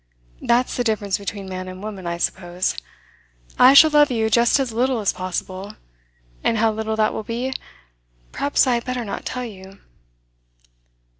[0.41, 2.75] That's the difference between man and woman, I suppose.
[3.59, 5.75] I shall love you just as little as possible
[6.43, 7.53] and how little that will be,
[8.31, 9.79] perhaps I had better not tell you.